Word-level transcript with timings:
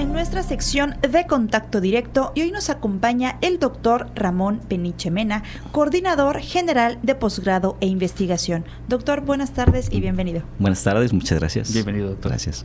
en 0.00 0.14
nuestra 0.14 0.42
sección 0.42 0.94
de 1.02 1.26
contacto 1.26 1.78
directo 1.82 2.32
y 2.34 2.40
hoy 2.40 2.52
nos 2.52 2.70
acompaña 2.70 3.36
el 3.42 3.58
doctor 3.58 4.10
Ramón 4.14 4.60
Peniche 4.66 5.10
Mena, 5.10 5.42
coordinador 5.72 6.40
general 6.40 6.98
de 7.02 7.14
posgrado 7.14 7.76
e 7.82 7.86
investigación. 7.86 8.64
Doctor, 8.88 9.20
buenas 9.20 9.52
tardes 9.52 9.88
y 9.92 10.00
bienvenido. 10.00 10.42
Buenas 10.58 10.82
tardes, 10.82 11.12
muchas 11.12 11.38
gracias. 11.38 11.74
Bienvenido, 11.74 12.08
doctor. 12.08 12.30
Gracias. 12.30 12.64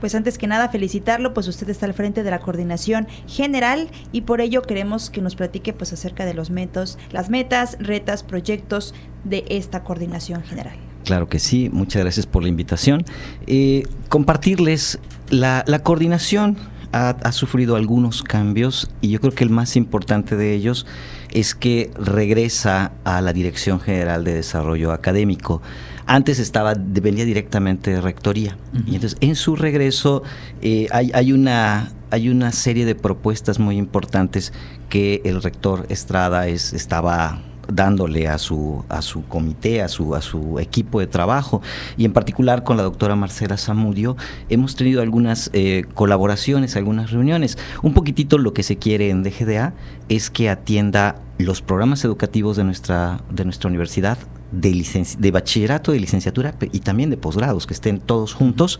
Pues 0.00 0.14
antes 0.14 0.38
que 0.38 0.46
nada 0.46 0.70
felicitarlo, 0.70 1.34
pues 1.34 1.48
usted 1.48 1.68
está 1.68 1.84
al 1.84 1.92
frente 1.92 2.22
de 2.22 2.30
la 2.30 2.38
coordinación 2.38 3.06
general 3.26 3.90
y 4.10 4.22
por 4.22 4.40
ello 4.40 4.62
queremos 4.62 5.10
que 5.10 5.20
nos 5.20 5.36
platique 5.36 5.74
pues 5.74 5.92
acerca 5.92 6.24
de 6.24 6.32
los 6.32 6.48
métodos, 6.48 6.98
las 7.10 7.28
metas, 7.28 7.76
retas, 7.78 8.22
proyectos 8.22 8.94
de 9.24 9.44
esta 9.50 9.84
coordinación 9.84 10.42
general. 10.44 10.89
Claro 11.10 11.28
que 11.28 11.40
sí, 11.40 11.70
muchas 11.72 12.02
gracias 12.02 12.26
por 12.26 12.44
la 12.44 12.48
invitación. 12.48 13.04
Eh, 13.48 13.82
compartirles 14.08 15.00
la, 15.28 15.64
coordinación 15.82 16.56
ha, 16.92 17.32
sufrido 17.32 17.74
algunos 17.74 18.22
cambios 18.22 18.88
y 19.00 19.08
yo 19.08 19.18
creo 19.18 19.32
que 19.32 19.42
el 19.42 19.50
más 19.50 19.74
importante 19.74 20.36
de 20.36 20.54
ellos 20.54 20.86
es 21.32 21.56
que 21.56 21.90
regresa 21.96 22.92
a 23.02 23.20
la 23.22 23.32
Dirección 23.32 23.80
General 23.80 24.22
de 24.22 24.34
Desarrollo 24.34 24.92
Académico. 24.92 25.62
Antes 26.06 26.38
estaba, 26.38 26.76
dependía 26.76 27.24
directamente 27.24 27.90
de 27.90 28.00
Rectoría. 28.00 28.56
Y 28.86 28.94
entonces 28.94 29.18
en 29.20 29.34
su 29.34 29.56
regreso 29.56 30.22
eh, 30.62 30.86
hay, 30.92 31.10
hay, 31.12 31.32
una, 31.32 31.90
hay 32.12 32.28
una 32.28 32.52
serie 32.52 32.84
de 32.84 32.94
propuestas 32.94 33.58
muy 33.58 33.78
importantes 33.78 34.52
que 34.88 35.22
el 35.24 35.42
rector 35.42 35.86
Estrada 35.88 36.46
es, 36.46 36.72
estaba 36.72 37.42
dándole 37.72 38.28
a 38.28 38.38
su, 38.38 38.84
a 38.88 39.02
su 39.02 39.24
comité, 39.26 39.82
a 39.82 39.88
su, 39.88 40.14
a 40.14 40.22
su 40.22 40.58
equipo 40.58 41.00
de 41.00 41.06
trabajo, 41.06 41.62
y 41.96 42.04
en 42.04 42.12
particular 42.12 42.64
con 42.64 42.76
la 42.76 42.82
doctora 42.82 43.16
Marcela 43.16 43.56
Zamudio, 43.56 44.16
hemos 44.48 44.76
tenido 44.76 45.02
algunas 45.02 45.50
eh, 45.52 45.84
colaboraciones, 45.94 46.76
algunas 46.76 47.10
reuniones. 47.10 47.58
Un 47.82 47.94
poquitito 47.94 48.38
lo 48.38 48.52
que 48.52 48.62
se 48.62 48.76
quiere 48.76 49.10
en 49.10 49.22
DGDA 49.22 49.74
es 50.08 50.30
que 50.30 50.50
atienda 50.50 51.16
los 51.38 51.62
programas 51.62 52.04
educativos 52.04 52.56
de 52.56 52.64
nuestra, 52.64 53.20
de 53.30 53.44
nuestra 53.44 53.68
universidad 53.68 54.18
de, 54.52 55.06
de 55.18 55.30
bachillerato, 55.30 55.92
de 55.92 56.00
licenciatura 56.00 56.54
y 56.72 56.80
también 56.80 57.10
de 57.10 57.16
posgrados, 57.16 57.66
que 57.66 57.74
estén 57.74 58.00
todos 58.00 58.34
juntos, 58.34 58.78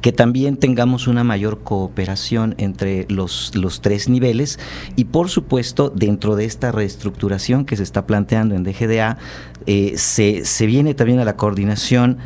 que 0.00 0.12
también 0.12 0.56
tengamos 0.56 1.06
una 1.06 1.24
mayor 1.24 1.62
cooperación 1.62 2.54
entre 2.58 3.06
los, 3.08 3.54
los 3.54 3.80
tres 3.80 4.08
niveles. 4.08 4.58
Y 4.96 5.04
por 5.04 5.28
supuesto 5.28 5.90
dentro 5.90 6.36
de 6.36 6.44
esta 6.44 6.72
reestructuración 6.72 7.64
que 7.64 7.76
se 7.76 7.82
está 7.82 8.06
planteando 8.06 8.54
en 8.54 8.64
DGDA, 8.64 9.18
eh, 9.66 9.94
se, 9.96 10.44
se 10.44 10.66
viene 10.66 10.94
también 10.94 11.18
a 11.20 11.24
la 11.24 11.36
coordinación 11.36 12.18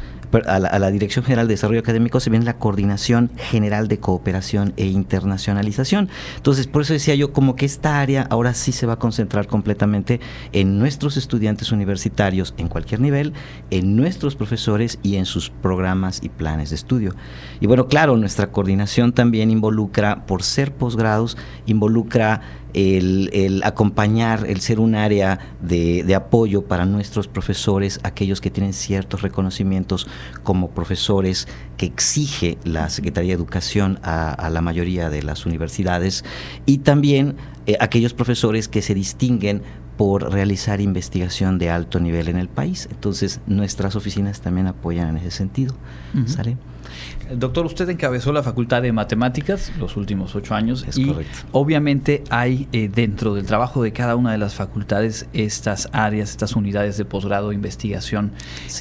a 0.47 0.59
la, 0.59 0.91
Dirección 0.91 1.25
General 1.25 1.47
de 1.47 1.55
Desarrollo 1.55 1.81
Académico 1.81 2.20
se 2.20 2.31
viene 2.31 2.45
la 2.45 2.59
Coordinación 2.59 3.31
General 3.36 3.89
de 3.89 3.98
Cooperación 3.98 4.73
e 4.77 4.86
Internacionalización. 4.86 6.09
Entonces, 6.36 6.67
por 6.67 6.83
eso 6.83 6.92
decía 6.92 7.14
yo, 7.14 7.33
como 7.33 7.56
que 7.56 7.67
esta 7.67 8.00
área 8.00 8.27
ahora 8.31 8.55
sí 8.55 8.73
se 8.73 8.86
va 8.86 8.95
a 8.95 8.98
concentrar 8.98 9.47
completamente 9.47 10.20
en 10.53 10.78
nuestros 10.78 11.17
estudiantes 11.17 11.73
universitarios 11.73 12.55
en 12.58 12.69
cualquier 12.69 13.01
nivel, 13.01 13.33
en 13.70 13.97
nuestros 13.97 14.36
profesores 14.36 14.98
y 15.03 15.17
en 15.17 15.27
sus 15.27 15.51
programas 15.51 16.20
y 16.23 16.28
planes 16.28 16.70
de 16.70 16.77
estudio. 16.77 17.14
Y 17.61 17.67
bueno, 17.67 17.86
claro, 17.86 18.17
nuestra 18.17 18.51
coordinación 18.51 19.12
también 19.12 19.51
involucra, 19.51 20.27
por 20.27 20.42
ser 20.42 20.73
posgrados, 20.75 21.36
involucra 21.67 22.41
el, 22.75 23.63
acompañar, 23.65 24.47
el 24.47 24.61
ser 24.61 24.81
un 24.81 24.95
área 24.95 25.39
de, 25.61 26.15
apoyo 26.15 26.63
para 26.63 26.87
nuestros 26.87 27.29
profesores, 27.29 28.01
aquellos 28.03 28.41
que 28.41 28.51
tienen 28.51 28.73
ciertos 28.73 29.23
reconocimientos 29.23 30.07
como 30.43 30.71
profesores 30.71 31.48
que 31.77 31.86
exige 31.86 32.59
la 32.64 32.91
Secretaría 32.91 33.30
de 33.30 33.36
Educación 33.36 33.98
a, 34.03 34.48
la 34.51 34.61
mayoría 34.61 35.11
de 35.11 35.23
las 35.23 35.47
universidades 35.47 36.25
y 36.67 36.79
también 36.79 37.36
eh, 37.67 37.77
aquellos 37.80 38.14
profesores 38.14 38.69
que 38.69 38.83
se 38.83 38.95
distinguen 38.95 39.63
por 40.00 40.33
realizar 40.33 40.80
investigación 40.80 41.58
de 41.58 41.68
alto 41.68 42.00
nivel 42.00 42.28
en 42.28 42.38
el 42.38 42.48
país. 42.48 42.88
Entonces, 42.90 43.42
nuestras 43.46 43.96
oficinas 43.96 44.40
también 44.40 44.66
apoyan 44.66 45.11
en 45.11 45.18
ese 45.18 45.30
sentido. 45.30 45.74
¿Sale? 46.24 46.56
Doctor, 47.36 47.66
usted 47.66 47.86
encabezó 47.90 48.33
la 48.33 48.42
Facultad 48.42 48.80
de 48.80 48.92
Matemáticas 48.92 49.70
los 49.78 49.98
últimos 49.98 50.34
ocho 50.34 50.55
años 50.55 50.86
es 50.88 50.96
y 50.96 51.08
correcto. 51.08 51.40
obviamente 51.52 52.24
hay 52.30 52.66
eh, 52.72 52.88
dentro 52.88 53.34
del 53.34 53.44
trabajo 53.44 53.83
de 53.83 53.92
cada 53.92 54.16
una 54.16 54.33
de 54.33 54.38
las 54.38 54.55
facultades 54.55 55.27
estas 55.34 55.90
áreas, 55.92 56.30
estas 56.30 56.56
unidades 56.56 56.96
de 56.96 57.05
posgrado, 57.05 57.52
investigación 57.52 58.32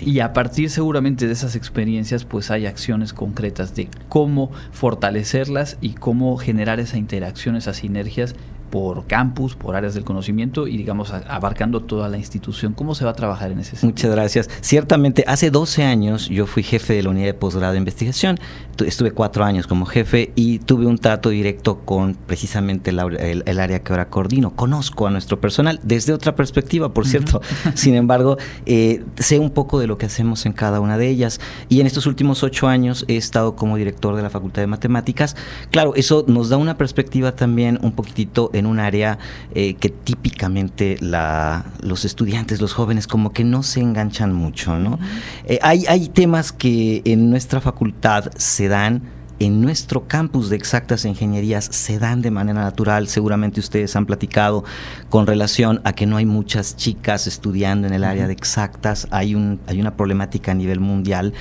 y 0.01 0.21
a 0.21 0.31
partir 0.31 0.69
seguramente 0.69 1.27
de 1.27 1.33
esas 1.33 1.55
experiencias 1.55 2.23
pues 2.23 2.49
hay 2.49 2.65
acciones 2.65 3.13
concretas 3.13 3.75
de 3.75 3.89
cómo 4.07 4.51
fortalecerlas 4.71 5.77
y 5.81 5.93
cómo 5.93 6.35
generar 6.37 6.79
esa 6.79 6.97
interacción, 6.97 7.55
esas 7.55 7.77
sinergias 7.77 8.35
por 8.69 9.07
campus, 9.07 9.55
por 9.55 9.75
áreas 9.75 9.93
del 9.93 10.03
conocimiento 10.03 10.67
y 10.67 10.77
digamos 10.77 11.11
abarcando 11.11 11.81
toda 11.81 12.09
la 12.09 12.17
institución. 12.17 12.73
¿Cómo 12.73 12.95
se 12.95 13.05
va 13.05 13.11
a 13.11 13.15
trabajar 13.15 13.51
en 13.51 13.59
ese 13.59 13.71
sentido? 13.71 13.89
Muchas 13.89 14.11
gracias. 14.11 14.49
Ciertamente, 14.61 15.23
hace 15.27 15.51
12 15.51 15.83
años 15.83 16.29
yo 16.29 16.45
fui 16.45 16.63
jefe 16.63 16.93
de 16.93 17.03
la 17.03 17.09
unidad 17.09 17.27
de 17.27 17.33
posgrado 17.33 17.73
de 17.73 17.79
investigación. 17.79 18.39
Estuve 18.85 19.11
cuatro 19.11 19.43
años 19.43 19.67
como 19.67 19.85
jefe 19.85 20.31
y 20.35 20.59
tuve 20.59 20.85
un 20.85 20.97
trato 20.97 21.29
directo 21.29 21.79
con 21.79 22.15
precisamente 22.15 22.91
el, 22.91 23.59
área 23.59 23.83
que 23.83 23.91
ahora 23.91 24.09
coordino. 24.09 24.55
Conozco 24.55 25.07
a 25.07 25.09
nuestro 25.11 25.41
personal 25.41 25.79
desde 25.83 26.13
otra 26.13 26.35
perspectiva, 26.35 26.93
por 26.93 27.05
cierto. 27.05 27.41
Sin 27.75 27.95
embargo, 27.95 28.37
eh, 28.65 29.03
sé 29.17 29.37
un 29.39 29.49
poco 29.49 29.79
de 29.79 29.87
lo 29.87 29.97
que 29.97 30.05
hacemos 30.05 30.45
en 30.45 30.53
cada 30.53 30.79
una 30.79 30.97
de 30.97 31.09
ellas. 31.09 31.41
Y 31.67 31.81
en 31.81 31.87
estos 31.87 32.05
últimos 32.05 32.43
ocho 32.43 32.67
años 32.67 33.03
he 33.07 33.17
estado 33.17 33.55
como 33.55 33.75
director 33.75 34.15
de 34.15 34.21
la 34.21 34.29
Facultad 34.29 34.61
de 34.61 34.67
Matemáticas. 34.67 35.35
Claro, 35.71 35.93
eso 35.95 36.23
nos 36.27 36.49
da 36.49 36.57
una 36.57 36.77
perspectiva 36.77 37.33
también 37.33 37.79
un 37.81 37.91
poquitito 37.91 38.49
en 38.59 38.65
un 38.65 38.79
área 38.79 39.17
eh, 39.55 39.73
que 39.75 39.89
típicamente 39.89 40.97
la, 40.99 41.65
los 41.81 42.05
estudiantes, 42.05 42.61
los 42.61 42.73
jóvenes, 42.73 43.07
como 43.07 43.31
que 43.31 43.43
no 43.43 43.63
se 43.63 43.81
enganchan 43.81 44.33
mucho, 44.33 44.77
¿no? 44.77 44.99
Eh, 45.45 45.59
hay, 45.61 45.85
hay 45.87 46.09
temas 46.09 46.51
que 46.51 47.01
en 47.05 47.29
nuestra 47.29 47.61
facultad 47.61 48.31
se 48.35 48.67
dan 48.67 49.18
en 49.39 49.61
nuestro 49.61 50.07
campus 50.07 50.49
de 50.49 50.57
exactas 50.57 51.05
ingenierías 51.05 51.65
se 51.65 51.97
dan 51.97 52.21
de 52.21 52.29
manera 52.29 52.61
natural. 52.61 53.07
Seguramente 53.07 53.59
ustedes 53.59 53.95
han 53.95 54.05
platicado 54.05 54.63
con 55.09 55.27
relación 55.27 55.81
a 55.85 55.93
que 55.93 56.05
no 56.05 56.17
hay 56.17 56.25
muchas 56.25 56.75
chicas 56.75 57.25
estudiando 57.25 57.87
en 57.87 57.93
el 57.93 58.03
área 58.03 58.27
de 58.27 58.33
exactas. 58.33 59.07
Hay, 59.11 59.35
un, 59.35 59.59
hay 59.67 59.79
una 59.79 59.95
problemática 59.95 60.51
a 60.51 60.55
nivel 60.55 60.79
mundial. 60.79 61.33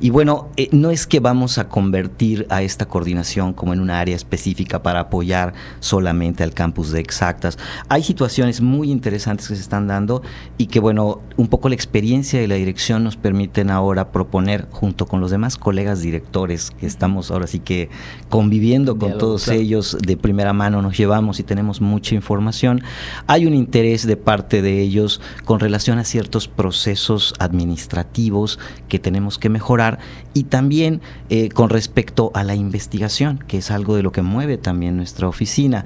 Y 0.00 0.10
bueno, 0.10 0.48
eh, 0.56 0.68
no 0.72 0.90
es 0.90 1.06
que 1.06 1.20
vamos 1.20 1.58
a 1.58 1.68
convertir 1.68 2.46
a 2.50 2.62
esta 2.62 2.86
coordinación 2.86 3.52
como 3.52 3.72
en 3.72 3.80
una 3.80 4.00
área 4.00 4.16
específica 4.16 4.82
para 4.82 5.00
apoyar 5.00 5.54
solamente 5.80 6.42
al 6.42 6.52
campus 6.52 6.90
de 6.90 7.00
exactas. 7.00 7.56
Hay 7.88 8.02
situaciones 8.02 8.60
muy 8.60 8.90
interesantes 8.90 9.48
que 9.48 9.54
se 9.54 9.62
están 9.62 9.86
dando 9.86 10.22
y 10.58 10.66
que 10.66 10.80
bueno, 10.80 11.20
un 11.36 11.46
poco 11.46 11.68
la 11.68 11.76
experiencia 11.76 12.42
y 12.42 12.46
la 12.46 12.56
dirección 12.56 13.04
nos 13.04 13.16
permiten 13.16 13.70
ahora 13.70 14.10
proponer 14.10 14.66
junto 14.70 15.06
con 15.06 15.20
los 15.20 15.30
demás 15.30 15.56
colegas 15.56 16.00
directores 16.00 16.72
que 16.72 16.86
estamos 16.86 17.30
ahora 17.30 17.43
así 17.44 17.60
que 17.60 17.88
conviviendo 18.28 18.98
con 18.98 19.18
todos 19.18 19.48
ellos 19.48 19.96
de 20.00 20.16
primera 20.16 20.52
mano 20.52 20.82
nos 20.82 20.96
llevamos 20.96 21.40
y 21.40 21.42
tenemos 21.42 21.80
mucha 21.80 22.14
información. 22.14 22.82
Hay 23.26 23.46
un 23.46 23.54
interés 23.54 24.06
de 24.06 24.16
parte 24.16 24.62
de 24.62 24.80
ellos 24.80 25.20
con 25.44 25.60
relación 25.60 25.98
a 25.98 26.04
ciertos 26.04 26.48
procesos 26.48 27.34
administrativos 27.38 28.58
que 28.88 28.98
tenemos 28.98 29.38
que 29.38 29.48
mejorar 29.48 29.98
y 30.32 30.44
también 30.44 31.00
eh, 31.30 31.48
con 31.50 31.70
respecto 31.70 32.30
a 32.34 32.42
la 32.44 32.54
investigación, 32.54 33.38
que 33.46 33.58
es 33.58 33.70
algo 33.70 33.96
de 33.96 34.02
lo 34.02 34.12
que 34.12 34.22
mueve 34.22 34.58
también 34.58 34.96
nuestra 34.96 35.28
oficina. 35.28 35.84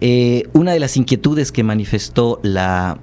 Eh, 0.00 0.48
una 0.52 0.72
de 0.72 0.80
las 0.80 0.96
inquietudes 0.96 1.52
que 1.52 1.62
manifestó 1.62 2.40
la, 2.42 2.98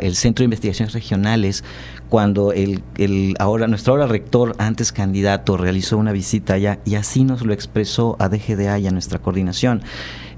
el 0.00 0.14
Centro 0.14 0.42
de 0.42 0.44
Investigaciones 0.44 0.94
Regionales 0.94 1.64
cuando 2.14 2.52
el, 2.52 2.80
el, 2.96 3.34
ahora, 3.40 3.66
nuestro 3.66 3.94
ahora 3.94 4.06
rector, 4.06 4.54
antes 4.58 4.92
candidato, 4.92 5.56
realizó 5.56 5.98
una 5.98 6.12
visita 6.12 6.54
allá 6.54 6.78
y 6.84 6.94
así 6.94 7.24
nos 7.24 7.44
lo 7.44 7.52
expresó 7.52 8.14
a 8.20 8.28
DGDA 8.28 8.78
y 8.78 8.86
a 8.86 8.92
nuestra 8.92 9.18
coordinación. 9.18 9.82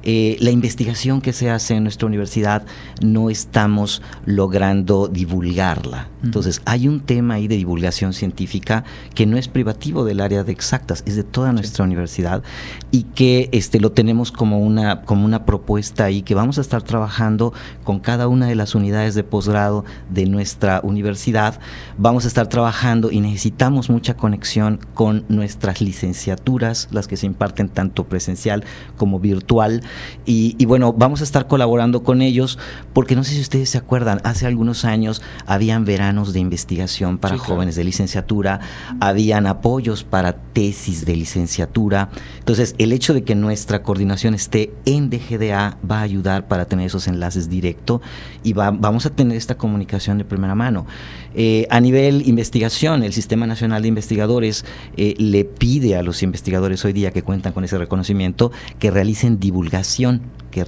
Eh, 0.09 0.37
la 0.39 0.53
investigación 0.53 1.21
que 1.21 1.33
se 1.33 1.51
hace 1.51 1.75
en 1.75 1.83
nuestra 1.83 2.07
universidad 2.07 2.65
no 3.03 3.29
estamos 3.29 4.03
logrando 4.25 5.09
divulgarla. 5.09 6.09
Entonces, 6.23 6.63
hay 6.65 6.87
un 6.87 7.01
tema 7.01 7.35
ahí 7.35 7.49
de 7.49 7.57
divulgación 7.57 8.13
científica 8.13 8.85
que 9.17 9.27
no 9.27 9.37
es 9.37 9.49
privativo 9.49 10.05
del 10.05 10.21
área 10.21 10.45
de 10.45 10.53
exactas, 10.53 11.03
es 11.07 11.17
de 11.17 11.25
toda 11.25 11.53
nuestra 11.53 11.85
universidad 11.85 12.45
y 12.93 13.03
que 13.03 13.49
este, 13.51 13.81
lo 13.81 13.91
tenemos 13.91 14.31
como 14.31 14.61
una, 14.61 15.03
como 15.03 15.25
una 15.25 15.45
propuesta 15.45 16.05
ahí 16.05 16.23
que 16.23 16.37
vamos 16.37 16.59
a 16.59 16.61
estar 16.61 16.83
trabajando 16.83 17.53
con 17.83 17.99
cada 17.99 18.29
una 18.29 18.47
de 18.47 18.55
las 18.55 18.77
unidades 18.77 19.17
de 19.17 19.25
posgrado 19.25 19.85
de 20.09 20.27
nuestra 20.27 20.81
universidad. 20.85 21.59
Vamos 21.99 22.27
a 22.27 22.29
estar 22.29 22.49
trabajando 22.49 23.11
y 23.11 23.21
necesitamos 23.21 23.91
mucha 23.91 24.17
conexión 24.17 24.79
con 24.95 25.25
nuestras 25.29 25.81
licenciaturas, 25.81 26.87
las 26.93 27.09
que 27.09 27.17
se 27.17 27.27
imparten 27.27 27.69
tanto 27.69 28.05
presencial 28.05 28.63
como 28.97 29.19
virtual 29.19 29.83
Y, 30.25 30.65
bueno, 30.67 30.93
vamos 30.93 31.21
a 31.21 31.25
estar 31.25 31.47
colaborando 31.47 32.03
con 32.03 32.23
ellos 32.23 32.59
porque 32.93 33.15
no 33.15 33.25
sé 33.25 33.35
si 33.35 33.41
ustedes 33.41 33.71
se 33.71 33.79
acuerdan, 33.79 34.21
hace 34.25 34.47
algunos 34.47 34.85
años 34.85 35.23
habían 35.47 35.85
veranos 35.85 36.33
de 36.33 36.41
investigación 36.41 37.19
para 37.19 37.39
jóvenes 37.39 37.77
de 37.77 37.85
licenciatura, 37.85 38.61
habían 39.01 39.47
apoyos 39.47 40.05
para 40.05 40.35
tesis 40.35 41.05
de 41.05 41.17
licenciatura. 41.17 42.11
Entonces, 42.39 42.75
el 42.79 42.93
hecho 42.93 43.15
de 43.15 43.23
que 43.23 43.35
nuestra 43.35 43.83
coordinación 43.83 44.35
esté 44.35 44.73
en 44.85 45.11
DGDA 45.11 45.79
va 45.89 46.01
a 46.01 46.03
ayudar 46.03 46.49
para 46.49 46.65
tener 46.65 46.87
esos 46.87 47.07
enlaces 47.07 47.49
directos 47.49 48.01
y 48.43 48.53
vamos 48.53 49.07
a 49.07 49.11
tener 49.11 49.37
esta 49.37 49.57
comunicación 49.57 50.19
de 50.19 50.25
primera 50.25 50.55
mano. 50.55 50.87
Eh, 51.35 51.67
a 51.71 51.81
nivel 51.81 52.27
investigación, 52.27 53.03
el 53.03 53.13
Sistema 53.13 53.47
Nacional 53.47 53.83
de 53.83 53.89
Investigadores 53.89 54.65
eh, 54.97 55.15
le 55.19 55.45
pide 55.45 55.97
a 55.97 56.03
los 56.03 56.23
investigadores 56.23 56.85
hoy 56.85 56.93
día 56.93 57.11
que 57.11 57.23
cuentan 57.23 57.53
con 57.53 57.65
ese 57.65 57.77
reconocimiento 57.79 58.53
que 58.79 58.91
realicen 58.91 59.39
divulgación 59.39 59.86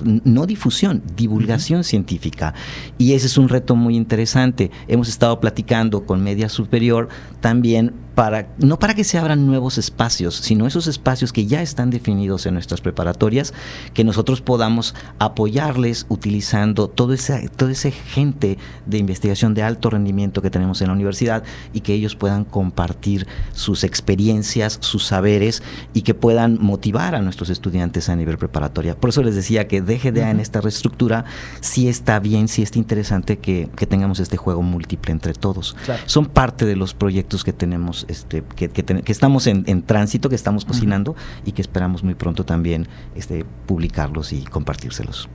no 0.05 0.47
difusión, 0.47 1.03
divulgación 1.17 1.85
científica. 1.85 2.55
Y 2.99 3.15
ese 3.15 3.27
es 3.27 3.39
un 3.39 3.49
reto 3.49 3.75
muy 3.77 3.97
interesante. 3.97 4.71
Hemos 4.87 5.09
estado 5.09 5.41
platicando 5.41 6.05
con 6.05 6.23
Media 6.23 6.49
Superior 6.49 7.09
también 7.41 7.95
para, 8.19 8.49
no 8.59 8.81
para 8.81 8.95
que 8.95 9.05
se 9.05 9.17
abran 9.17 9.47
nuevos 9.47 9.79
espacios, 9.79 10.35
sino 10.35 10.67
esos 10.67 10.89
espacios 10.89 11.33
que 11.33 11.47
ya 11.47 11.63
están 11.63 11.91
definidos 11.91 12.47
en 12.47 12.55
nuestras 12.55 12.81
preparatorias, 12.81 13.55
que 13.95 14.03
nosotros 14.03 14.41
podamos 14.41 14.97
apoyarles 15.21 16.05
utilizando 16.09 16.89
todo 16.89 17.13
ese, 17.13 17.49
todo 17.51 17.69
ese 17.69 17.93
gente 17.93 18.59
de 18.87 18.99
investigación 18.99 19.55
de 19.55 19.63
alto 19.63 19.89
rendimiento 19.89 20.43
que 20.43 20.51
tenemos 20.51 20.81
en 20.81 20.89
la 20.89 20.95
universidad 20.95 21.45
y 21.73 21.83
que 21.83 21.95
ellos 21.95 22.17
puedan 22.17 22.45
compartir 22.45 23.29
sus 23.53 23.85
experiencias, 23.85 24.79
sus 24.81 25.05
saberes 25.05 25.63
y 25.95 26.03
que 26.03 26.15
puedan 26.15 26.59
motivar 26.61 27.15
a 27.15 27.23
nuestros 27.23 27.51
estudiantes 27.51 28.09
a 28.09 28.17
nivel 28.17 28.37
preparatoria. 28.37 28.99
Por 28.99 29.11
eso 29.11 29.23
les 29.23 29.37
decía 29.37 29.69
que 29.69 29.81
DGDA 29.81 30.31
en 30.31 30.41
esta 30.41 30.61
reestructura, 30.61 31.25
sí 31.61 31.87
está 31.87 32.19
bien, 32.19 32.49
sí 32.49 32.63
está 32.63 32.81
interesante 32.81 33.39
que, 33.39 33.69
tengamos 33.89 34.19
este 34.19 34.37
juego 34.37 34.61
múltiple 34.61 35.13
entre 35.13 35.35
todos. 35.35 35.77
Son 36.07 36.27
parte 36.27 36.67
de 36.67 36.75
los 36.75 36.95
proyectos 36.95 37.45
que 37.45 37.53
tenemos, 37.53 38.08
este, 38.09 38.43
que, 38.57 38.69
que, 38.69 39.13
estamos 39.13 39.47
en, 39.47 39.83
tránsito, 39.83 40.29
que 40.29 40.35
estamos 40.35 40.65
cocinando 40.65 41.15
y 41.45 41.53
que 41.53 41.63
esperamos 41.63 42.03
muy 42.03 42.15
pronto 42.15 42.45
también 42.45 42.89
este, 43.15 43.45
publicarlos 43.67 44.33
y 44.33 44.43
compartírselos. 44.45 45.29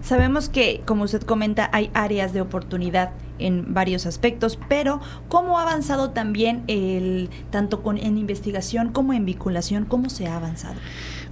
Sabemos 0.00 0.48
que, 0.48 0.82
como 0.86 1.04
usted 1.04 1.22
comenta, 1.22 1.70
hay 1.72 1.90
áreas 1.94 2.32
de 2.32 2.40
oportunidad 2.40 3.12
en 3.38 3.74
varios 3.74 4.06
aspectos, 4.06 4.58
pero 4.68 5.00
¿cómo 5.28 5.58
ha 5.58 5.62
avanzado 5.62 6.10
también 6.10 6.64
el 6.66 7.30
tanto 7.50 7.82
con 7.82 7.98
en 7.98 8.18
investigación 8.18 8.90
como 8.90 9.12
en 9.12 9.24
vinculación? 9.24 9.84
¿Cómo 9.84 10.10
se 10.10 10.26
ha 10.26 10.36
avanzado? 10.36 10.76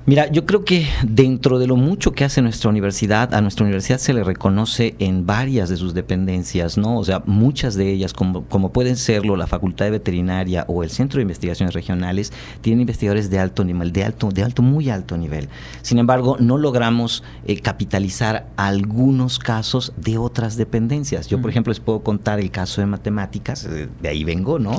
Mira, 0.06 0.28
yo 0.32 0.46
creo 0.46 0.64
que 0.64 0.86
dentro 1.06 1.58
de 1.58 1.66
lo 1.66 1.76
mucho 1.76 2.12
que 2.12 2.24
hace 2.24 2.40
nuestra 2.40 2.70
universidad, 2.70 3.34
a 3.34 3.42
nuestra 3.42 3.64
universidad 3.64 3.98
se 3.98 4.14
le 4.14 4.24
reconoce 4.24 4.94
en 4.98 5.26
varias 5.26 5.68
de 5.68 5.76
sus 5.76 5.92
dependencias, 5.92 6.78
¿no? 6.78 6.98
O 6.98 7.04
sea, 7.04 7.22
muchas 7.26 7.74
de 7.74 7.92
ellas, 7.92 8.14
como, 8.14 8.44
como 8.46 8.72
pueden 8.72 8.96
serlo 8.96 9.36
la 9.36 9.46
Facultad 9.46 9.84
de 9.84 9.90
Veterinaria 9.90 10.64
o 10.68 10.82
el 10.82 10.88
Centro 10.88 11.18
de 11.18 11.22
Investigaciones 11.22 11.74
Regionales, 11.74 12.32
tienen 12.62 12.80
investigadores 12.80 13.28
de 13.28 13.40
alto 13.40 13.62
nivel, 13.62 13.92
de 13.92 14.04
alto, 14.04 14.30
de 14.30 14.42
alto, 14.42 14.62
muy 14.62 14.88
alto 14.88 15.18
nivel. 15.18 15.50
Sin 15.82 15.98
embargo, 15.98 16.38
no 16.40 16.56
logramos 16.56 17.22
eh, 17.46 17.60
capitalizar 17.60 18.48
algunos 18.56 19.38
casos 19.38 19.92
de 19.98 20.16
otras 20.16 20.56
dependencias. 20.56 21.28
Yo, 21.28 21.42
por 21.42 21.50
ejemplo, 21.50 21.72
les 21.72 21.80
puedo 21.90 22.04
contar 22.04 22.38
el 22.38 22.52
caso 22.52 22.80
de 22.80 22.86
matemáticas, 22.86 23.64
eh, 23.64 23.88
de 24.00 24.08
ahí 24.08 24.22
vengo, 24.22 24.60
¿no? 24.60 24.78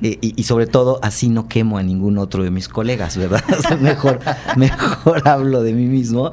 Eh, 0.00 0.18
y, 0.20 0.40
y, 0.40 0.44
sobre 0.44 0.68
todo, 0.68 1.00
así 1.02 1.28
no 1.28 1.48
quemo 1.48 1.76
a 1.76 1.82
ningún 1.82 2.18
otro 2.18 2.44
de 2.44 2.52
mis 2.52 2.68
colegas, 2.68 3.16
¿verdad? 3.16 3.42
mejor 3.80 4.20
mejor 4.56 5.26
hablo 5.28 5.62
de 5.62 5.72
mí 5.72 5.86
mismo. 5.86 6.30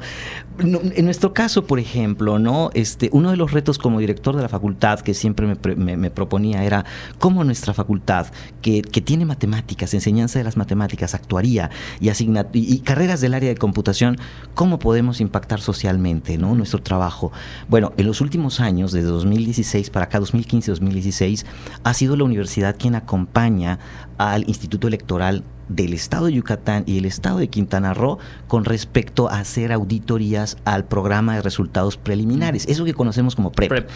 En 0.60 1.04
nuestro 1.04 1.32
caso, 1.32 1.64
por 1.66 1.78
ejemplo, 1.78 2.38
¿no? 2.38 2.70
Este, 2.74 3.08
uno 3.12 3.30
de 3.30 3.36
los 3.36 3.52
retos 3.52 3.78
como 3.78 3.98
director 3.98 4.36
de 4.36 4.42
la 4.42 4.48
facultad 4.48 5.00
que 5.00 5.14
siempre 5.14 5.46
me, 5.46 6.10
proponía 6.10 6.64
era 6.64 6.84
cómo 7.18 7.44
nuestra 7.44 7.74
facultad, 7.74 8.26
que, 8.62 8.82
tiene 8.82 9.24
matemáticas, 9.24 9.94
enseñanza 9.94 10.38
de 10.38 10.44
las 10.44 10.56
matemáticas, 10.56 11.14
actuaría 11.14 11.70
y, 12.00 12.10
y, 12.52 12.78
carreras 12.80 13.20
del 13.20 13.34
área 13.34 13.48
de 13.48 13.56
computación, 13.56 14.18
cómo 14.54 14.78
podemos 14.78 15.20
impactar 15.20 15.60
socialmente 15.60 16.36
¿no? 16.38 16.54
nuestro 16.54 16.82
trabajo. 16.82 17.32
Bueno, 17.68 17.92
en 17.96 18.06
los 18.06 18.20
últimos 18.20 18.60
años, 18.60 18.92
desde 18.92 19.08
2016 19.08 19.90
para 19.90 20.06
acá, 20.06 20.20
2015-2016, 20.20 21.44
ha 21.82 21.94
sido 21.94 22.16
la 22.16 22.24
universidad 22.24 22.76
quien 22.78 22.94
acompaña 22.94 23.78
al 24.18 24.46
Instituto 24.48 24.88
Electoral 24.88 25.44
del 25.70 25.94
Estado 25.94 26.26
de 26.26 26.32
Yucatán 26.34 26.82
y 26.86 26.98
el 26.98 27.04
Estado 27.04 27.38
de 27.38 27.48
Quintana 27.48 27.94
Roo 27.94 28.18
con 28.48 28.64
respecto 28.64 29.30
a 29.30 29.38
hacer 29.38 29.72
auditorías 29.72 30.58
al 30.64 30.84
programa 30.84 31.36
de 31.36 31.42
resultados 31.42 31.96
preliminares, 31.96 32.66
eso 32.68 32.84
que 32.84 32.92
conocemos 32.92 33.36
como 33.36 33.52
PREP. 33.52 33.88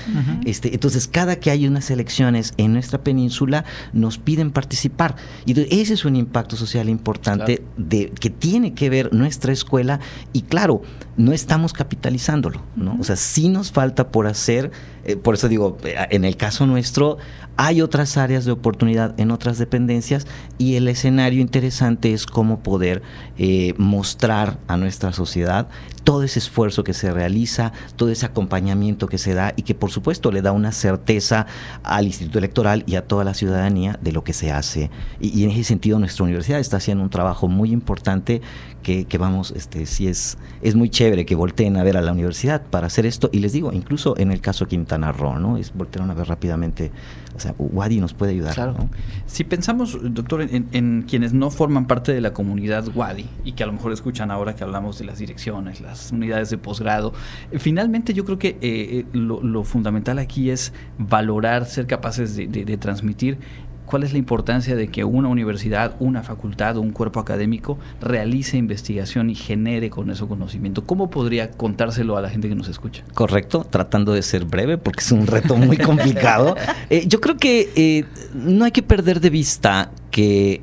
este, 0.45 0.73
entonces, 0.73 1.09
cada 1.09 1.37
que 1.37 1.51
hay 1.51 1.67
unas 1.67 1.91
elecciones 1.91 2.55
en 2.57 2.73
nuestra 2.73 3.03
península, 3.03 3.65
nos 3.93 4.19
piden 4.19 4.53
participar. 4.53 5.17
Y 5.45 5.61
ese 5.81 5.95
es 5.95 6.05
un 6.05 6.17
impacto 6.17 6.57
social 6.57 6.89
importante 6.89 7.63
de, 7.77 8.11
que 8.21 8.31
tiene 8.31 8.75
que 8.75 8.89
ver 8.89 9.13
nuestra 9.13 9.53
escuela 9.53 9.99
y 10.33 10.43
claro, 10.43 10.83
no 11.17 11.33
estamos 11.33 11.73
capitalizándolo, 11.73 12.63
¿no? 12.77 12.97
O 13.01 13.05
sea, 13.05 13.17
sí 13.17 13.49
nos 13.49 13.73
falta 13.73 14.09
por 14.09 14.27
hacer, 14.27 14.71
eh, 15.05 15.17
por 15.17 15.35
eso 15.35 15.49
digo, 15.49 15.77
eh, 15.85 15.95
en 16.11 16.25
el 16.25 16.37
caso 16.37 16.67
nuestro, 16.67 17.19
hay 17.57 17.83
otras 17.83 18.17
áreas 18.17 18.45
de 18.45 18.53
oportunidad 18.53 19.19
en 19.19 19.31
otras 19.31 19.59
dependencias 19.59 20.27
y 20.59 20.75
el 20.75 20.89
escenario 20.89 21.41
interesante 21.41 21.64
es 21.67 22.27
cómo 22.27 22.61
poder 22.61 23.03
eh, 23.39 23.75
mostrar 23.79 24.59
a 24.69 24.77
nuestra 24.77 25.13
sociedad 25.13 25.69
todo 26.05 26.23
ese 26.23 26.39
esfuerzo 26.39 26.85
que 26.85 26.93
se 26.93 27.11
realiza, 27.11 27.73
todo 27.97 28.11
ese 28.11 28.27
acompañamiento 28.27 29.09
que 29.09 29.19
se 29.19 29.35
da 29.35 29.55
y 29.57 29.63
que 29.63 29.75
por 29.75 29.91
supuesto 29.91 30.31
le 30.31 30.43
da 30.43 30.53
una 30.53 30.71
certeza 30.71 31.47
al 31.83 32.05
Instituto 32.07 32.39
Electoral 32.39 32.85
y 32.87 32.97
a 32.97 33.07
toda 33.07 33.25
la 33.25 33.33
ciudadanía 33.33 33.99
de 34.03 34.13
lo 34.13 34.23
que 34.23 34.35
se 34.35 34.53
hace. 34.53 34.91
Y, 35.21 35.45
en 35.45 35.51
ese 35.51 35.65
sentido 35.65 35.99
nuestra 35.99 36.25
universidad 36.25 36.61
está 36.61 36.77
haciendo 36.77 37.03
un 37.03 37.11
trabajo 37.11 37.49
muy 37.49 37.73
importante 37.73 38.43
que, 38.83 39.07
vamos, 39.19 39.51
este, 39.57 39.87
sí 39.87 40.09
es, 40.09 40.37
es 40.61 40.75
muy 40.75 40.91
chévere 40.91 41.25
que 41.25 41.35
volteen 41.35 41.79
a 41.79 41.83
ver 41.83 41.97
a 41.97 42.03
la 42.03 42.13
universidad 42.13 42.61
para 42.61 42.89
hacer 42.89 43.07
esto. 43.07 43.31
Y 43.33 43.39
les 43.39 43.55
digo, 43.55 43.73
incluso 43.73 44.15
en 44.19 44.31
el 44.31 44.43
caso 44.43 44.67
Quintana 44.67 45.11
Roo, 45.11 45.39
¿no? 45.39 45.57
Es 45.57 45.73
voltearon 45.73 46.11
a 46.11 46.15
ver 46.15 46.29
rápidamente 46.29 46.93
o 47.35 47.41
sea, 47.41 47.55
Wadi 47.59 48.01
nos 48.01 48.15
puede 48.15 48.33
ayudar. 48.33 48.55
Claro. 48.55 48.77
Si 49.27 49.43
pensamos, 49.43 49.99
doctor, 50.01 50.43
en, 50.43 51.03
quienes 51.03 51.33
no 51.33 51.44
forman 51.51 51.87
parte 51.87 52.13
de 52.13 52.21
la 52.21 52.33
comunidad 52.33 52.85
Wadi 52.95 53.27
y 53.45 53.53
que 53.53 53.63
a 53.63 53.67
lo 53.67 53.73
mejor 53.73 53.93
escuchan 53.93 54.31
ahora 54.31 54.55
que 54.55 54.65
hablamos 54.65 54.99
de 54.99 55.05
las 55.05 55.19
direcciones, 55.19 55.81
las 55.81 56.13
unidades 56.13 56.51
de 56.51 56.59
posgrado, 56.59 57.13
eh, 57.51 57.59
finalmente 57.59 58.15
yo 58.15 58.25
creo 58.25 58.39
que 58.39 58.49
eh, 58.49 58.59
eh, 58.63 59.07
lo, 59.13 59.65
fundamental 59.65 60.19
aquí 60.19 60.51
es 60.51 60.73
valorar, 60.99 61.67
ser 61.67 61.87
capaces 61.87 62.37
de 62.37 62.77
transmitir 62.77 63.39
cuál 63.87 64.03
es 64.03 64.13
la 64.13 64.19
importancia 64.19 64.77
de 64.77 64.89
que 64.89 65.05
una 65.05 65.29
universidad, 65.29 65.95
una 66.01 66.23
facultad 66.23 66.77
o 66.77 66.81
un 66.81 66.91
cuerpo 66.91 67.21
académico 67.21 67.79
realice 68.01 68.57
investigación 68.57 69.31
y 69.31 69.35
genere 69.35 69.91
con 69.91 70.11
eso 70.11 70.29
conocimiento. 70.29 70.85
¿Cómo 70.85 71.11
podría 71.11 71.51
contárselo 71.51 72.17
a 72.17 72.23
la 72.23 72.31
gente 72.31 72.49
que 72.49 72.55
nos 72.55 72.69
escucha? 72.69 73.05
Correcto, 73.15 73.67
tratando 73.69 74.13
de 74.13 74.23
ser 74.23 74.45
breve 74.45 74.79
porque 74.79 75.01
es 75.01 75.13
un 75.13 75.27
reto 75.27 75.57
muy 75.57 75.77
complicado. 75.77 76.57
Eh, 76.91 77.05
yo 77.07 77.21
creo 77.21 77.37
que 77.37 77.71
eh, 77.77 78.05
no 78.35 78.65
hay 78.65 78.71
que 78.71 78.83
perder 78.83 79.21
de 79.21 79.31
vista 79.31 79.91
que 80.11 80.63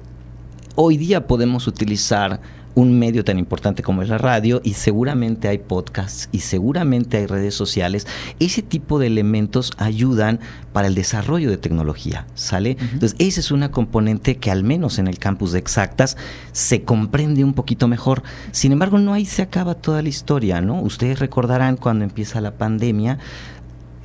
hoy 0.75 0.98
día 0.98 1.28
podemos 1.28 1.68
utilizar 1.68 2.42
un 2.75 2.98
medio 2.98 3.24
tan 3.24 3.38
importante 3.38 3.84
como 3.84 4.01
es 4.01 4.10
la 4.10 4.18
radio 4.18 4.62
y 4.63 4.74
seguramente 4.74 5.48
hay 5.48 5.58
podcasts 5.58 6.30
y 6.32 6.40
seguramente 6.40 7.18
hay 7.18 7.25
redes 7.25 7.54
sociales. 7.54 8.08
Ese 8.40 8.62
tipo 8.62 9.00
de 9.00 9.08
elementos 9.08 9.72
ayudan 9.78 10.40
para 10.72 10.88
el 10.88 10.96
desarrollo 10.96 11.50
de 11.50 11.58
tecnología, 11.58 12.28
¿sale? 12.34 12.78
Entonces, 12.80 13.16
esa 13.20 13.40
es 13.42 13.51
una 13.51 13.72
componente 13.72 14.38
que 14.38 14.51
al 14.51 14.63
menos 14.63 15.00
en 15.00 15.08
el 15.08 15.20
campus 15.20 15.51
de 15.51 15.60
exactas 15.60 16.16
se 16.54 16.84
comprende 16.84 17.44
un 17.44 17.54
poquito 17.54 17.88
mejor. 17.88 18.24
Sin 18.51 18.72
embargo, 18.72 18.98
no 19.00 19.13
ahí 19.13 19.25
se 19.25 19.42
acaba 19.42 19.75
toda 19.75 20.01
la 20.01 20.10
historia, 20.10 20.62
¿no? 20.62 20.82
Ustedes 20.82 21.20
recordarán 21.20 21.75
cuando 21.75 22.06
empieza 22.06 22.40
la 22.40 22.51
pandemia, 22.51 23.20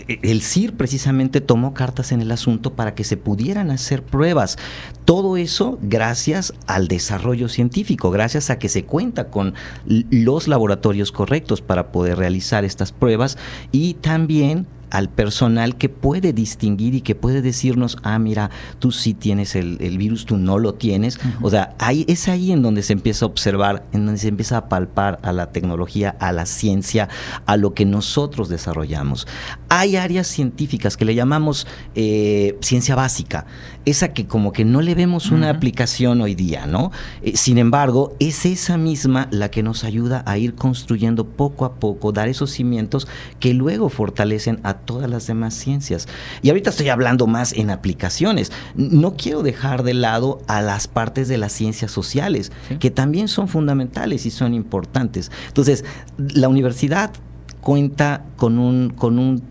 el 0.08 0.42
CIR 0.42 0.76
precisamente 0.76 1.40
tomó 1.40 1.74
cartas 1.74 2.12
en 2.12 2.20
el 2.20 2.30
asunto 2.30 2.74
para 2.74 2.94
que 2.94 3.04
se 3.04 3.16
pudieran 3.16 3.70
hacer 3.70 4.02
pruebas. 4.02 4.58
Todo 5.04 5.36
eso 5.36 5.78
gracias 5.82 6.52
al 6.66 6.88
desarrollo 6.88 7.48
científico, 7.48 8.10
gracias 8.10 8.50
a 8.50 8.58
que 8.58 8.68
se 8.68 8.84
cuenta 8.84 9.28
con 9.28 9.54
los 9.86 10.48
laboratorios 10.48 11.12
correctos 11.12 11.60
para 11.60 11.92
poder 11.92 12.18
realizar 12.18 12.64
estas 12.64 12.92
pruebas 12.92 13.38
y 13.72 13.94
también 13.94 14.66
al 14.90 15.08
personal 15.08 15.76
que 15.76 15.88
puede 15.88 16.32
distinguir 16.32 16.94
y 16.94 17.00
que 17.00 17.14
puede 17.14 17.42
decirnos, 17.42 17.98
ah, 18.02 18.18
mira, 18.18 18.50
tú 18.78 18.92
sí 18.92 19.14
tienes 19.14 19.56
el, 19.56 19.76
virus, 19.98 20.26
tú 20.26 20.36
no 20.36 20.58
lo 20.58 20.74
tienes. 20.74 21.18
O 21.42 21.50
sea, 21.50 21.74
ahí, 21.78 22.04
es 22.08 22.28
ahí 22.28 22.52
en 22.52 22.62
donde 22.62 22.82
se 22.82 22.92
empieza 22.92 23.24
a 23.24 23.28
observar, 23.28 23.84
en 23.92 24.06
donde 24.06 24.20
se 24.20 24.28
empieza 24.28 24.56
a 24.58 24.68
palpar 24.68 25.18
a 25.22 25.32
la 25.32 25.52
tecnología, 25.52 26.16
a 26.20 26.32
la 26.32 26.46
ciencia, 26.46 27.08
a 27.46 27.56
lo 27.56 27.74
que 27.74 27.84
nosotros 27.84 28.48
desarrollamos. 28.48 29.26
Hay 29.68 29.96
áreas 29.96 30.26
científicas 30.26 30.96
que 30.96 31.04
le 31.04 31.14
llamamos 31.14 31.66
eh, 31.94 32.56
ciencia 32.60 32.94
básica, 32.94 33.46
esa 33.84 34.12
que 34.12 34.26
como 34.26 34.52
que 34.52 34.64
no 34.64 34.80
le 34.82 34.94
vemos 34.94 35.30
una 35.30 35.50
aplicación 35.50 36.20
hoy 36.20 36.34
día, 36.34 36.66
¿no? 36.66 36.90
Eh, 37.22 37.36
sin 37.36 37.58
embargo, 37.58 38.14
es 38.18 38.44
esa 38.46 38.76
misma 38.76 39.28
la 39.30 39.50
que 39.50 39.62
nos 39.62 39.84
ayuda 39.84 40.22
a 40.26 40.38
ir 40.38 40.54
construyendo 40.54 41.26
poco 41.26 41.64
a 41.64 41.74
poco, 41.74 42.12
dar 42.12 42.28
esos 42.28 42.50
cimientos 42.50 43.08
que 43.40 43.54
luego 43.54 43.88
fortalecen 43.88 44.60
a 44.62 44.75
todas 44.78 45.10
las 45.10 45.26
demás 45.26 45.54
ciencias. 45.54 46.08
Y 46.42 46.48
ahorita 46.48 46.70
estoy 46.70 46.88
hablando 46.88 47.26
más 47.26 47.52
en 47.52 47.70
aplicaciones. 47.70 48.52
No 48.74 49.16
quiero 49.16 49.42
dejar 49.42 49.82
de 49.82 49.94
lado 49.94 50.40
a 50.46 50.62
las 50.62 50.88
partes 50.88 51.28
de 51.28 51.38
las 51.38 51.52
ciencias 51.52 51.90
sociales, 51.90 52.52
que 52.80 52.90
también 52.90 53.28
son 53.28 53.48
fundamentales 53.48 54.26
y 54.26 54.30
son 54.30 54.54
importantes. 54.54 55.30
Entonces, 55.48 55.84
la 56.18 56.48
universidad 56.48 57.12
cuenta 57.60 58.24
con 58.36 58.58
un, 58.58 58.90
con 58.90 59.18
un 59.18 59.42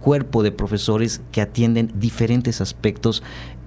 cuerpo 0.00 0.42
de 0.42 0.52
profesores 0.52 1.22
que 1.32 1.40
atienden 1.40 1.90
diferentes 1.96 2.60
aspectos 2.60 3.22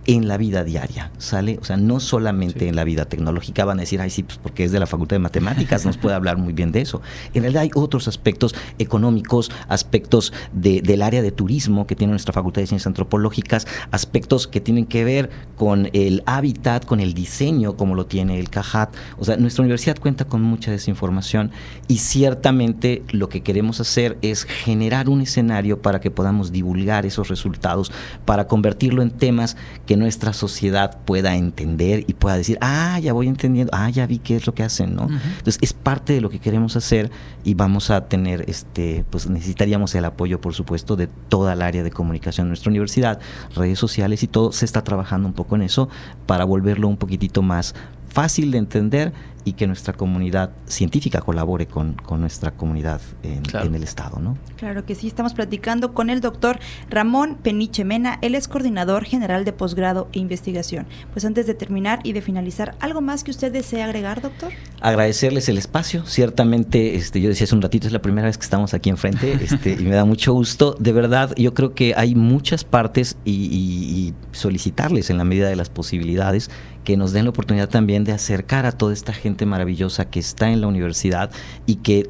en 0.08 0.30
la 0.30 0.38
vida 0.38 0.64
diaria, 0.64 1.12
¿sale? 1.18 1.60
O 1.62 1.66
sea, 1.66 1.76
no 1.76 2.00
solamente 2.00 2.70
en 2.70 2.78
la 2.78 2.86
vida 2.86 3.06
tecnológica 3.06 3.66
van 3.66 3.80
a 3.80 3.82
decir, 3.82 4.00
ay, 4.00 4.10
sí, 4.10 4.24
pues 4.24 4.38
porque 4.38 4.64
es 4.64 4.72
de 4.72 4.80
la 4.80 4.88
Facultad 4.88 5.16
de 5.16 5.20
Matemáticas, 5.20 5.86
nos 5.86 5.98
puede 5.98 6.16
hablar 6.16 6.38
muy 6.38 6.54
bien 6.54 6.72
de 6.72 6.82
eso. 6.82 7.02
En 7.34 7.44
realidad 7.44 7.64
hay 7.64 7.72
otros 7.76 8.08
aspectos 8.08 8.56
económicos, 8.80 9.52
aspectos 9.68 10.32
del 10.54 11.02
área 11.02 11.22
de 11.22 11.32
turismo 11.32 11.86
que 11.86 11.96
tiene 11.96 12.12
nuestra 12.12 12.32
Facultad 12.32 12.62
de 12.62 12.68
Ciencias 12.68 12.88
Antropológicas, 12.88 13.68
aspectos 13.92 14.48
que 14.48 14.62
tienen 14.62 14.86
que 14.86 15.04
ver 15.04 15.30
con 15.58 15.90
el 15.92 16.24
hábitat, 16.26 16.86
con 16.86 17.02
el 17.02 17.14
diseño, 17.14 17.76
como 17.76 17.94
lo 17.94 18.06
tiene 18.06 18.40
el 18.40 18.50
CAJAT. 18.50 18.96
O 19.18 19.26
sea, 19.26 19.36
nuestra 19.36 19.64
universidad 19.64 19.98
cuenta 20.00 20.24
con 20.24 20.42
mucha 20.42 20.72
desinformación 20.72 21.52
y 21.90 21.98
ciertamente 21.98 23.04
lo 23.10 23.28
que 23.28 23.44
queremos 23.44 23.82
hacer 23.82 24.18
es 24.22 24.46
generar 24.46 25.10
un 25.10 25.20
escenario 25.20 25.82
para 25.82 26.00
que 26.00 26.12
podamos 26.12 26.54
divulgar 26.54 27.06
esos 27.06 27.28
resultados, 27.28 27.92
para 28.24 28.48
convertirlo 28.48 29.02
en 29.02 29.12
temas 29.12 29.58
que 29.86 29.97
nuestra 29.98 30.34
sociedad 30.34 31.00
pueda 31.06 31.36
entender 31.36 32.06
y 32.08 32.14
pueda 32.14 32.38
decir, 32.38 32.58
ah, 32.62 33.00
ya 33.00 33.14
voy 33.14 33.28
entendiendo, 33.28 33.72
ah, 33.74 33.90
ya 33.90 34.06
vi 34.06 34.20
qué 34.20 34.36
es 34.36 34.48
lo 34.48 34.54
que 34.54 34.64
hacen, 34.64 34.96
¿no? 34.96 35.04
Entonces 35.04 35.58
es 35.62 35.74
parte 35.74 36.14
de 36.14 36.22
lo 36.22 36.30
que 36.30 36.40
queremos 36.40 36.76
hacer 36.76 37.12
y 37.44 37.54
vamos 37.54 37.90
a 37.90 38.08
tener, 38.08 38.46
este, 38.50 39.06
pues 39.10 39.30
necesitaríamos 39.30 39.94
el 39.96 40.06
apoyo, 40.06 40.42
por 40.42 40.54
supuesto, 40.54 40.96
de 40.96 41.08
toda 41.08 41.54
el 41.54 41.62
área 41.62 41.84
de 41.84 41.92
comunicación 41.92 42.48
de 42.48 42.50
nuestra 42.50 42.70
universidad, 42.70 43.20
redes 43.56 43.80
sociales 43.80 44.24
y 44.24 44.28
todo, 44.28 44.52
se 44.52 44.66
está 44.66 44.84
trabajando 44.84 45.28
un 45.28 45.34
poco 45.34 45.56
en 45.56 45.64
eso 45.64 45.90
para 46.26 46.46
volverlo 46.46 46.88
un 46.88 46.98
poquitito 46.98 47.42
más 47.42 47.76
fácil 48.10 48.52
de 48.52 48.58
entender 48.58 49.14
y 49.48 49.54
que 49.54 49.66
nuestra 49.66 49.94
comunidad 49.94 50.52
científica 50.66 51.22
colabore 51.22 51.68
con, 51.68 51.96
nuestra 52.20 52.52
comunidad 52.52 53.00
en, 53.24 53.74
el 53.74 53.82
Estado. 53.82 54.20
¿no? 54.20 54.38
Claro 54.58 54.86
que 54.86 54.94
sí, 54.94 55.08
estamos 55.08 55.34
platicando 55.34 55.94
con 55.94 56.10
el 56.10 56.20
doctor 56.20 56.60
Ramón 56.90 57.38
Peniche 57.42 57.86
Mena, 57.86 58.20
él 58.22 58.36
es 58.36 58.50
coordinador 58.50 59.06
general 59.06 59.46
de 59.46 59.54
posgrado 59.54 60.10
e 60.12 60.20
investigación. 60.20 60.86
Pues 61.14 61.24
antes 61.24 61.48
de 61.48 61.54
terminar 61.54 62.02
y 62.04 62.12
de 62.12 62.22
finalizar, 62.22 62.76
¿algo 62.82 63.00
más 63.00 63.24
que 63.24 63.32
usted 63.32 63.54
desee 63.54 63.84
agregar, 63.84 64.22
doctor? 64.22 64.52
Agradecerles 64.82 65.48
el 65.48 65.58
espacio, 65.58 66.06
ciertamente, 66.06 66.96
este, 66.96 67.22
yo 67.22 67.30
decía 67.30 67.46
hace 67.46 67.56
un 67.56 67.62
ratito, 67.62 67.88
es 67.88 67.94
la 67.94 68.02
primera 68.02 68.28
vez 68.28 68.38
que 68.38 68.44
estamos 68.44 68.74
aquí 68.74 68.90
enfrente 68.90 69.32
este, 69.42 69.78
y 69.80 69.84
me 69.84 69.96
da 69.96 70.04
mucho 70.04 70.34
gusto. 70.34 70.76
De 70.78 70.92
verdad, 70.92 71.34
yo 71.38 71.54
creo 71.54 71.74
que 71.74 71.94
hay 71.96 72.16
muchas 72.16 72.66
partes 72.66 73.16
y 73.24 74.14
solicitarles 74.34 75.10
en 75.10 75.18
la 75.18 75.24
medida 75.24 75.48
de 75.48 75.56
las 75.56 75.70
posibilidades 75.70 76.50
que 76.88 76.96
nos 76.96 77.12
den 77.12 77.26
la 77.26 77.32
oportunidad 77.32 77.68
también 77.68 78.06
de 78.06 78.14
acercar 78.14 78.66
a 78.66 78.72
toda 78.72 78.94
esta 78.94 79.12
gente 79.12 79.37
maravillosa 79.46 80.10
que 80.10 80.20
está 80.20 80.50
en 80.50 80.62
la 80.62 80.68
universidad 80.68 81.32
y 81.66 81.76
que 81.76 82.10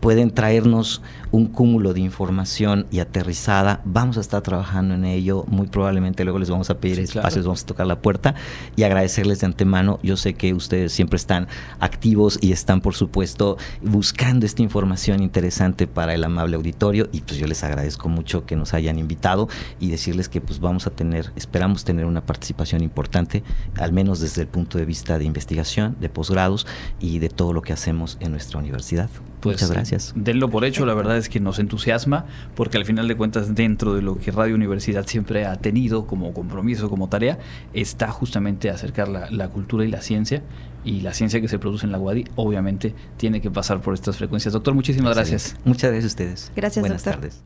pueden 0.00 0.30
traernos 0.30 1.02
un 1.30 1.46
cúmulo 1.46 1.94
de 1.94 2.00
información 2.00 2.86
y 2.90 2.98
aterrizada. 2.98 3.80
Vamos 3.84 4.18
a 4.18 4.20
estar 4.20 4.42
trabajando 4.42 4.94
en 4.94 5.04
ello. 5.04 5.44
Muy 5.46 5.68
probablemente 5.68 6.24
luego 6.24 6.38
les 6.38 6.50
vamos 6.50 6.70
a 6.70 6.78
pedir 6.78 6.98
espacios, 7.00 7.44
vamos 7.44 7.62
a 7.62 7.66
tocar 7.66 7.86
la 7.86 8.00
puerta 8.00 8.34
y 8.76 8.82
agradecerles 8.82 9.40
de 9.40 9.46
antemano. 9.46 9.98
Yo 10.02 10.16
sé 10.16 10.34
que 10.34 10.52
ustedes 10.54 10.92
siempre 10.92 11.16
están 11.16 11.48
activos 11.80 12.38
y 12.40 12.52
están, 12.52 12.80
por 12.80 12.94
supuesto, 12.94 13.56
buscando 13.80 14.44
esta 14.44 14.62
información 14.62 15.22
interesante 15.22 15.86
para 15.86 16.14
el 16.14 16.24
amable 16.24 16.56
auditorio 16.56 17.08
y 17.12 17.20
pues 17.20 17.38
yo 17.38 17.46
les 17.46 17.62
agradezco 17.64 18.08
mucho 18.08 18.44
que 18.44 18.56
nos 18.56 18.74
hayan 18.74 18.98
invitado 18.98 19.48
y 19.80 19.88
decirles 19.88 20.28
que 20.28 20.40
pues 20.40 20.60
vamos 20.60 20.86
a 20.86 20.90
tener, 20.90 21.32
esperamos 21.36 21.84
tener 21.84 22.04
una 22.04 22.26
participación 22.26 22.82
importante, 22.82 23.42
al 23.78 23.92
menos 23.92 24.20
desde 24.20 24.42
el 24.42 24.48
punto 24.48 24.78
de 24.78 24.84
vista 24.84 25.18
de 25.18 25.24
investigación, 25.24 25.96
de 26.00 26.08
posgrados 26.08 26.66
y 27.00 27.20
de 27.20 27.28
todo 27.28 27.52
lo 27.52 27.62
que 27.62 27.72
hacemos 27.72 28.18
en 28.20 28.32
nuestra 28.32 28.58
universidad. 28.58 29.08
Pues, 29.42 29.56
Muchas 29.56 29.72
gracias. 29.72 30.12
Denlo 30.14 30.50
por 30.50 30.64
hecho, 30.64 30.86
la 30.86 30.94
verdad 30.94 31.16
es 31.16 31.28
que 31.28 31.40
nos 31.40 31.58
entusiasma, 31.58 32.26
porque 32.54 32.76
al 32.76 32.84
final 32.84 33.08
de 33.08 33.16
cuentas, 33.16 33.56
dentro 33.56 33.94
de 33.94 34.00
lo 34.00 34.16
que 34.16 34.30
Radio 34.30 34.54
Universidad 34.54 35.04
siempre 35.06 35.46
ha 35.46 35.56
tenido 35.56 36.06
como 36.06 36.32
compromiso, 36.32 36.88
como 36.88 37.08
tarea, 37.08 37.38
está 37.74 38.12
justamente 38.12 38.70
acercar 38.70 39.08
la, 39.08 39.48
cultura 39.48 39.84
y 39.84 39.88
la 39.88 40.00
ciencia. 40.00 40.42
Y 40.84 41.00
la 41.00 41.12
ciencia 41.12 41.40
que 41.40 41.48
se 41.48 41.58
produce 41.58 41.86
en 41.86 41.92
la 41.92 41.98
UADI, 41.98 42.24
obviamente, 42.36 42.94
tiene 43.16 43.40
que 43.40 43.50
pasar 43.50 43.80
por 43.80 43.94
estas 43.94 44.16
frecuencias. 44.16 44.52
Doctor, 44.52 44.74
muchísimas 44.74 45.14
gracias. 45.14 45.56
Muchas 45.64 45.90
gracias 45.90 46.04
a 46.04 46.06
ustedes. 46.06 46.52
Gracias, 46.54 46.80
Buenas 46.80 47.02
tardes. 47.02 47.42